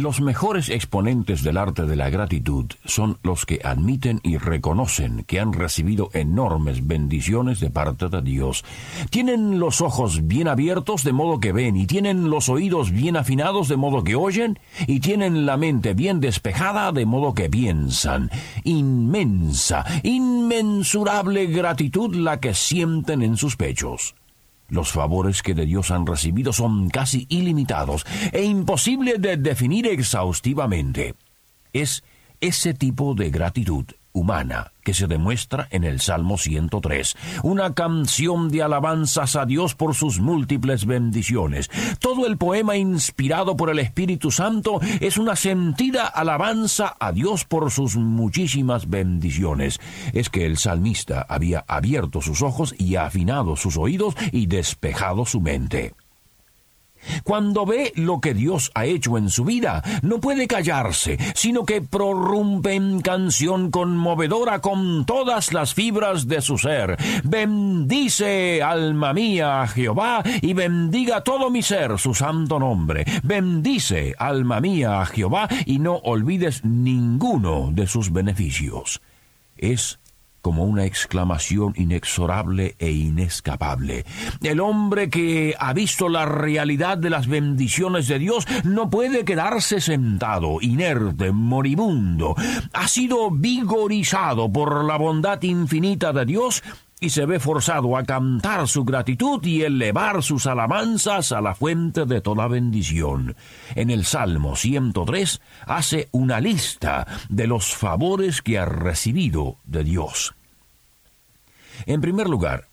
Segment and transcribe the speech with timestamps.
[0.00, 5.40] Los mejores exponentes del arte de la gratitud son los que admiten y reconocen que
[5.40, 8.64] han recibido enormes bendiciones de parte de Dios.
[9.10, 13.68] Tienen los ojos bien abiertos de modo que ven, y tienen los oídos bien afinados
[13.68, 18.30] de modo que oyen, y tienen la mente bien despejada de modo que piensan.
[18.64, 24.14] Inmensa, inmensurable gratitud la que sienten en sus pechos.
[24.70, 31.14] Los favores que de Dios han recibido son casi ilimitados e imposible de definir exhaustivamente.
[31.72, 32.02] Es
[32.40, 38.62] ese tipo de gratitud humana que se demuestra en el Salmo 103, una canción de
[38.62, 41.70] alabanzas a Dios por sus múltiples bendiciones.
[41.98, 47.70] Todo el poema inspirado por el Espíritu Santo es una sentida alabanza a Dios por
[47.70, 49.78] sus muchísimas bendiciones.
[50.12, 55.40] Es que el salmista había abierto sus ojos y afinado sus oídos y despejado su
[55.40, 55.94] mente.
[57.24, 61.82] Cuando ve lo que Dios ha hecho en su vida, no puede callarse, sino que
[61.82, 66.96] prorrumpe en canción conmovedora con todas las fibras de su ser.
[67.24, 73.04] Bendice, alma mía, a Jehová, y bendiga todo mi ser su santo nombre.
[73.22, 79.00] Bendice, alma mía, a Jehová, y no olvides ninguno de sus beneficios.
[79.56, 79.98] Es
[80.42, 84.04] como una exclamación inexorable e inescapable.
[84.42, 89.80] El hombre que ha visto la realidad de las bendiciones de Dios no puede quedarse
[89.80, 92.34] sentado, inerte, moribundo.
[92.72, 96.62] Ha sido vigorizado por la bondad infinita de Dios
[97.00, 102.04] y se ve forzado a cantar su gratitud y elevar sus alabanzas a la fuente
[102.04, 103.34] de toda bendición.
[103.74, 110.34] En el Salmo 103 hace una lista de los favores que ha recibido de Dios.
[111.86, 112.68] En primer lugar,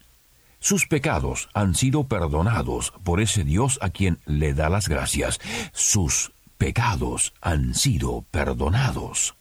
[0.60, 5.40] sus pecados han sido perdonados por ese Dios a quien le da las gracias.
[5.72, 9.37] Sus pecados han sido perdonados.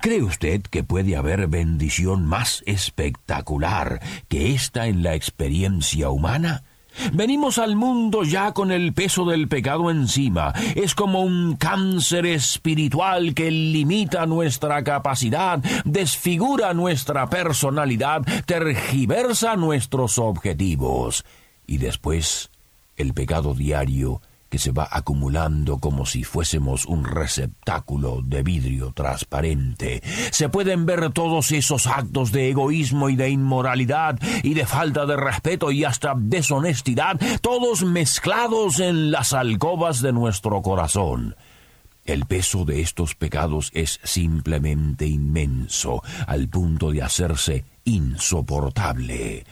[0.00, 6.64] ¿Cree usted que puede haber bendición más espectacular que esta en la experiencia humana?
[7.12, 10.52] Venimos al mundo ya con el peso del pecado encima.
[10.74, 21.24] Es como un cáncer espiritual que limita nuestra capacidad, desfigura nuestra personalidad, tergiversa nuestros objetivos.
[21.66, 22.50] Y después,
[22.96, 24.20] el pecado diario
[24.54, 30.00] que se va acumulando como si fuésemos un receptáculo de vidrio transparente.
[30.30, 35.16] Se pueden ver todos esos actos de egoísmo y de inmoralidad y de falta de
[35.16, 41.34] respeto y hasta deshonestidad, todos mezclados en las alcobas de nuestro corazón.
[42.04, 49.44] El peso de estos pecados es simplemente inmenso, al punto de hacerse insoportable.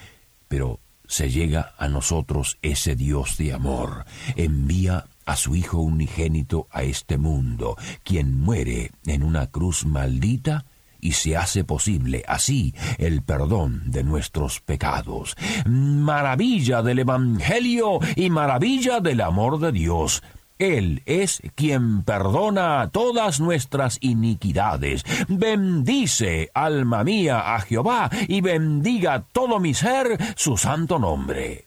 [0.46, 0.78] Pero
[1.12, 7.18] se llega a nosotros ese Dios de amor, envía a su Hijo unigénito a este
[7.18, 10.64] mundo, quien muere en una cruz maldita
[11.02, 15.36] y se hace posible así el perdón de nuestros pecados.
[15.66, 20.22] Maravilla del Evangelio y maravilla del amor de Dios.
[20.62, 25.02] Él es quien perdona todas nuestras iniquidades.
[25.26, 31.66] Bendice, alma mía, a Jehová, y bendiga todo mi ser su santo nombre.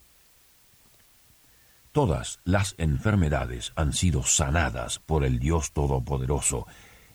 [1.91, 6.65] Todas las enfermedades han sido sanadas por el Dios Todopoderoso,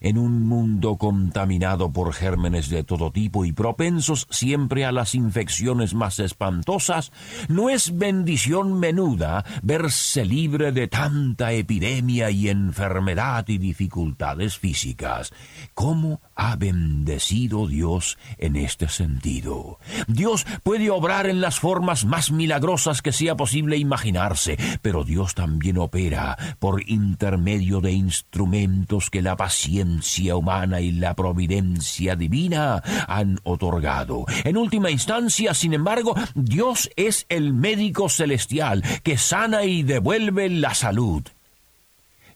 [0.01, 5.95] en un mundo contaminado por gérmenes de todo tipo y propensos siempre a las infecciones
[5.95, 7.13] más espantosas,
[7.49, 15.33] no es bendición menuda verse libre de tanta epidemia y enfermedad y dificultades físicas.
[15.75, 19.79] ¿Cómo ha bendecido Dios en este sentido?
[20.09, 25.77] Dios puede obrar en las formas más milagrosas que sea posible imaginarse, pero Dios también
[25.77, 29.90] opera por intermedio de instrumentos que la paciencia
[30.37, 34.25] humana y la providencia divina han otorgado.
[34.45, 40.75] En última instancia, sin embargo, Dios es el médico celestial que sana y devuelve la
[40.75, 41.23] salud.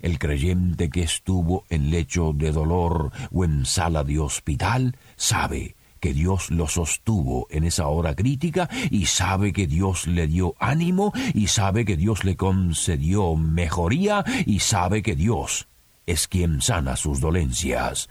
[0.00, 6.12] El creyente que estuvo en lecho de dolor o en sala de hospital sabe que
[6.12, 11.46] Dios lo sostuvo en esa hora crítica y sabe que Dios le dio ánimo y
[11.46, 15.66] sabe que Dios le concedió mejoría y sabe que Dios
[16.06, 18.08] es quien sana sus dolencias.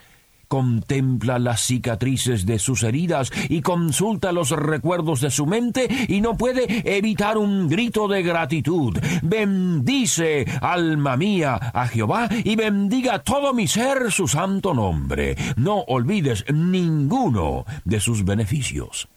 [0.48, 6.38] contempla las cicatrices de sus heridas y consulta los recuerdos de su mente y no
[6.38, 8.96] puede evitar un grito de gratitud.
[9.24, 15.36] Bendice, alma mía, a Jehová y bendiga todo mi ser su santo nombre.
[15.56, 19.08] No olvides ninguno de sus beneficios.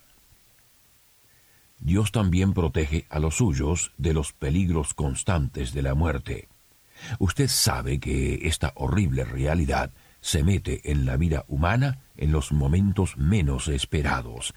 [1.79, 6.49] Dios también protege a los suyos de los peligros constantes de la muerte.
[7.19, 13.17] Usted sabe que esta horrible realidad se mete en la vida humana en los momentos
[13.17, 14.55] menos esperados.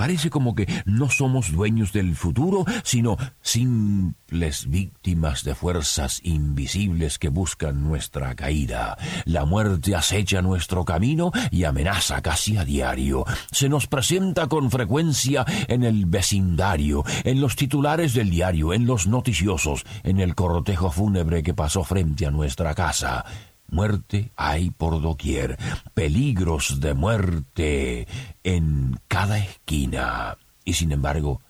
[0.00, 7.28] Parece como que no somos dueños del futuro, sino simples víctimas de fuerzas invisibles que
[7.28, 8.96] buscan nuestra caída.
[9.26, 13.26] La muerte acecha nuestro camino y amenaza casi a diario.
[13.52, 19.06] Se nos presenta con frecuencia en el vecindario, en los titulares del diario, en los
[19.06, 23.26] noticiosos, en el cortejo fúnebre que pasó frente a nuestra casa.
[23.70, 25.58] Muerte hay por doquier,
[25.94, 28.06] peligros de muerte
[28.42, 30.36] en cada esquina.
[30.64, 31.40] Y sin embargo,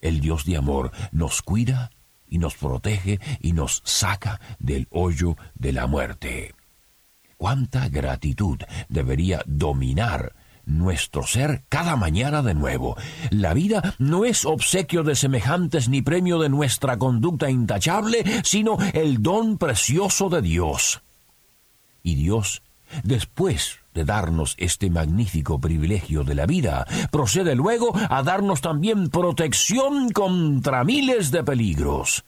[0.00, 1.90] el Dios de amor nos cuida
[2.28, 6.54] y nos protege y nos saca del hoyo de la muerte.
[7.36, 8.58] Cuánta gratitud
[8.88, 10.34] debería dominar
[10.64, 12.96] nuestro ser cada mañana de nuevo.
[13.30, 19.22] La vida no es obsequio de semejantes ni premio de nuestra conducta intachable, sino el
[19.22, 21.02] don precioso de Dios.
[22.02, 22.62] Y Dios,
[23.04, 30.10] después de darnos este magnífico privilegio de la vida, procede luego a darnos también protección
[30.10, 32.24] contra miles de peligros.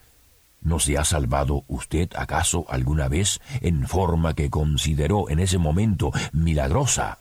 [0.61, 6.11] ¿No se ha salvado usted acaso alguna vez en forma que consideró en ese momento
[6.33, 7.19] milagrosa?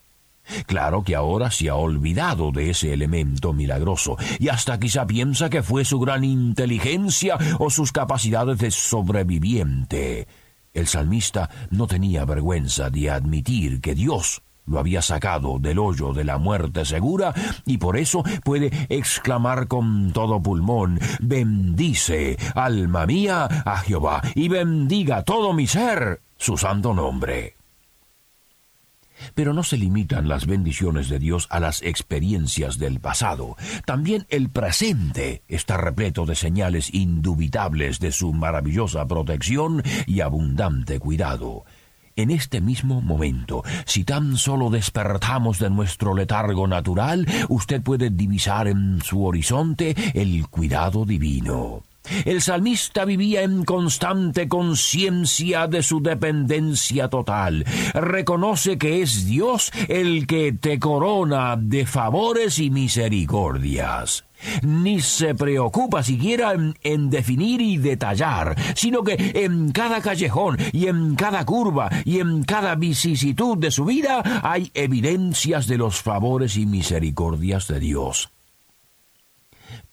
[0.67, 5.63] Claro que ahora se ha olvidado de ese elemento milagroso y hasta quizá piensa que
[5.63, 10.27] fue su gran inteligencia o sus capacidades de sobreviviente.
[10.75, 16.25] El salmista no tenía vergüenza de admitir que Dios lo había sacado del hoyo de
[16.25, 17.33] la muerte segura
[17.65, 25.23] y por eso puede exclamar con todo pulmón, bendice, alma mía, a Jehová, y bendiga
[25.23, 27.55] todo mi ser su santo nombre.
[29.35, 33.57] Pero no se limitan las bendiciones de Dios a las experiencias del pasado.
[33.87, 41.65] También el presente está repleto de señales indubitables de su maravillosa protección y abundante cuidado.
[42.17, 48.69] En este mismo momento, si tan solo despertamos de nuestro letargo natural, usted puede divisar
[48.69, 51.83] en su horizonte el cuidado divino.
[52.25, 57.65] El salmista vivía en constante conciencia de su dependencia total.
[57.95, 64.25] Reconoce que es Dios el que te corona de favores y misericordias.
[64.63, 71.15] Ni se preocupa siquiera en, definir y detallar, sino que en cada callejón y en
[71.15, 76.67] cada curva y en cada vicisitud de su vida hay evidencias de los favores y
[76.67, 78.34] misericordias de Dios.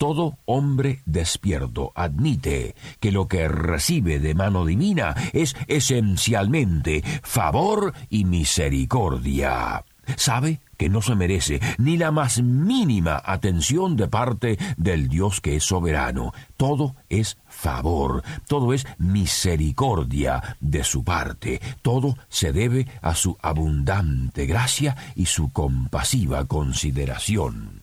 [0.01, 8.25] Todo hombre despierto admite que lo que recibe de mano divina es esencialmente favor y
[8.25, 9.86] misericordia.
[10.18, 15.57] Sabe que no se merece ni la más mínima atención de parte del Dios que
[15.57, 16.33] es soberano.
[16.57, 24.48] Todo es favor, todo es misericordia de su parte, todo se debe a su abundante
[24.48, 27.81] gracia y su compasiva consideración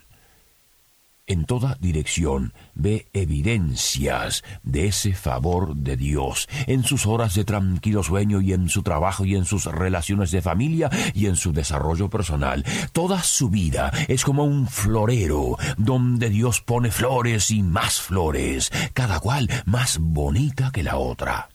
[1.29, 8.03] en toda dirección ve evidencias de ese favor de Dios, en sus horas de tranquilo
[8.03, 12.11] sueño y en su trabajo y en sus relaciones de familia y en su desarrollo
[12.11, 12.65] personal.
[12.93, 19.21] Toda su vida es como un florero donde Dios pone flores y más flores, cada
[19.21, 21.49] cual más bonita que la otra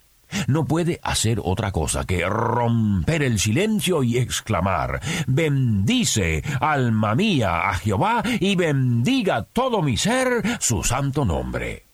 [0.47, 7.73] no puede hacer otra cosa que romper el silencio y exclamar, bendice, alma mía, a
[7.75, 11.85] Jehová, y bendiga todo mi ser su santo nombre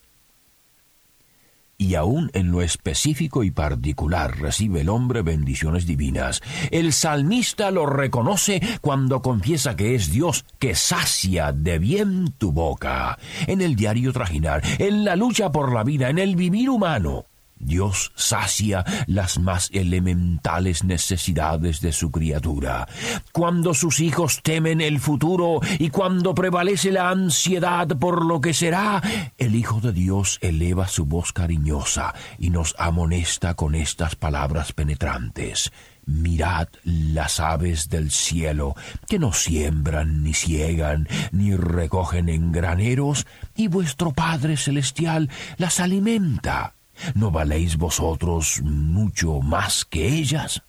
[1.80, 6.42] y aún en lo específico y particular recibe el hombre bendiciones divinas.
[6.70, 13.18] El salmista lo reconoce cuando confiesa que es Dios que sacia de bien tu boca.
[13.48, 17.26] En el diario trajinar, en la lucha por la vida, en el vivir humano.
[17.60, 22.88] Dios sacia las más elementales necesidades de su criatura.
[23.32, 29.02] Cuando sus hijos temen el futuro y cuando prevalece la ansiedad por lo que será,
[29.38, 35.72] el Hijo de Dios eleva su voz cariñosa y nos amonesta con estas palabras penetrantes.
[36.06, 38.76] Mirad las aves del cielo,
[39.08, 46.74] que no siembran, ni ciegan, ni recogen en graneros, y vuestro Padre Celestial las alimenta.
[47.16, 50.62] ¿No valéis vosotros mucho más que ellas?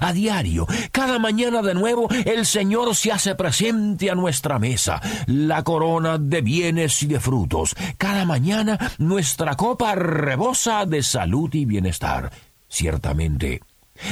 [0.00, 5.62] A diario, cada mañana de nuevo, el Señor se hace presente a nuestra mesa, la
[5.62, 7.74] corona de bienes y de frutos.
[7.96, 12.30] Cada mañana nuestra copa rebosa de salud y bienestar.
[12.68, 13.62] Ciertamente,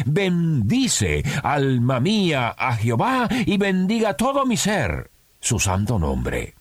[0.07, 6.55] bendice, alma mía, a Jehová y bendiga todo mi ser, su santo nombre.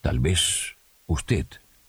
[0.00, 0.76] Tal vez
[1.06, 1.46] usted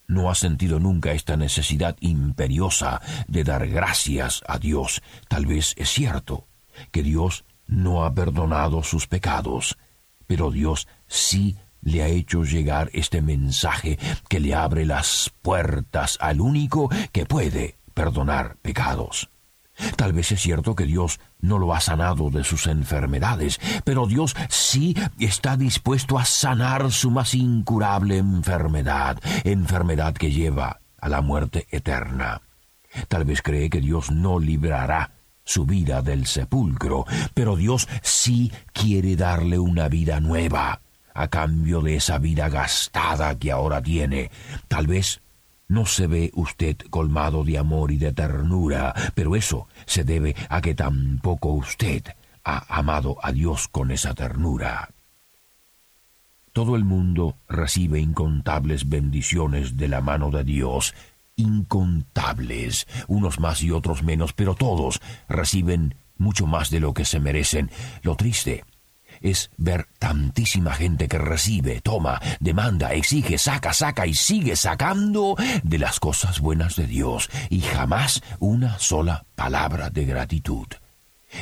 [0.09, 5.01] no ha sentido nunca esta necesidad imperiosa de dar gracias a Dios.
[5.29, 6.47] Tal vez es cierto
[6.91, 9.77] que Dios no ha perdonado sus pecados,
[10.25, 16.41] pero Dios sí le ha hecho llegar este mensaje que le abre las puertas al
[16.41, 19.29] único que puede perdonar pecados.
[19.95, 24.35] Tal vez es cierto que Dios no lo ha sanado de sus enfermedades, pero Dios
[24.49, 31.67] sí está dispuesto a sanar su más incurable enfermedad, enfermedad que lleva a la muerte
[31.71, 32.41] eterna.
[33.07, 35.11] Tal vez cree que Dios no librará
[35.43, 40.81] su vida del sepulcro, pero Dios sí quiere darle una vida nueva,
[41.13, 44.29] a cambio de esa vida gastada que ahora tiene.
[44.67, 45.21] Tal vez
[45.69, 50.61] no se ve usted colmado de amor y de ternura, pero eso se debe a
[50.61, 52.03] que tampoco usted
[52.43, 54.89] ha amado a Dios con esa ternura.
[56.51, 60.95] Todo el mundo recibe incontables bendiciones de la mano de Dios,
[61.35, 64.99] incontables, unos más y otros menos, pero todos
[65.29, 67.69] reciben mucho más de lo que se merecen.
[68.01, 68.65] Lo triste
[69.21, 75.77] es ver tantísima gente que recibe, toma, demanda, exige, saca, saca y sigue sacando de
[75.77, 80.67] las cosas buenas de Dios y jamás una sola palabra de gratitud.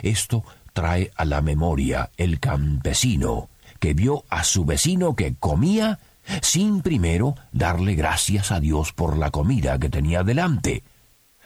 [0.01, 0.43] Esto
[0.73, 5.99] trae a la memoria el campesino que vio a su vecino que comía
[6.41, 10.83] sin primero darle gracias a Dios por la comida que tenía delante.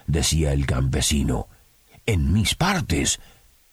[0.06, 1.48] Decía el campesino,
[2.06, 3.20] en mis partes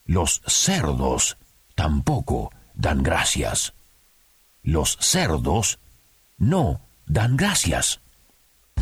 [0.05, 1.37] los cerdos
[1.79, 3.73] tampoco dan gracias.
[4.63, 5.79] Los cerdos
[6.37, 8.01] no dan gracias.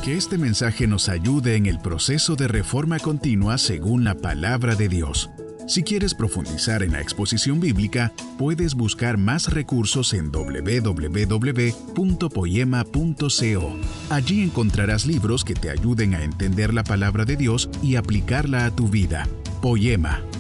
[0.04, 4.90] Que este mensaje nos ayude en el proceso de reforma continua según la palabra de
[4.90, 5.30] Dios.
[5.68, 11.28] Si quieres profundizar en la exposición bíblica, puedes buscar más recursos en www.poema.co.
[14.10, 18.72] Allí encontrarás libros que te ayuden a entender la palabra de Dios y aplicarla a
[18.72, 19.28] tu vida.
[19.62, 20.24] Poema,